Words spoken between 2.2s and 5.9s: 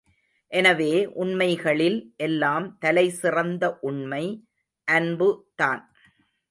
எல்லாம் தலை சிறந்த உண்மை அன்பு தான்.